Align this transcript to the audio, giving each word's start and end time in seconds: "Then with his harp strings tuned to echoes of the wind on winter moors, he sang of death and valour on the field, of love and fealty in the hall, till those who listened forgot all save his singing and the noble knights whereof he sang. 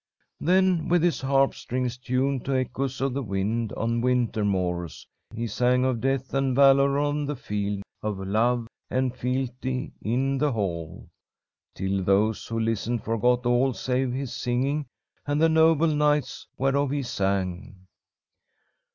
"Then 0.39 0.89
with 0.89 1.03
his 1.03 1.21
harp 1.21 1.53
strings 1.53 1.95
tuned 1.95 2.43
to 2.45 2.55
echoes 2.57 3.01
of 3.01 3.13
the 3.13 3.21
wind 3.21 3.71
on 3.73 4.01
winter 4.01 4.43
moors, 4.43 5.05
he 5.31 5.45
sang 5.45 5.85
of 5.85 6.01
death 6.01 6.33
and 6.33 6.55
valour 6.55 6.97
on 6.97 7.27
the 7.27 7.35
field, 7.35 7.83
of 8.01 8.17
love 8.17 8.65
and 8.89 9.15
fealty 9.15 9.93
in 10.01 10.39
the 10.39 10.53
hall, 10.53 11.07
till 11.75 12.01
those 12.03 12.47
who 12.47 12.59
listened 12.59 13.03
forgot 13.03 13.45
all 13.45 13.73
save 13.73 14.11
his 14.11 14.33
singing 14.33 14.87
and 15.27 15.39
the 15.39 15.47
noble 15.49 15.93
knights 15.93 16.47
whereof 16.57 16.89
he 16.89 17.03
sang. 17.03 17.85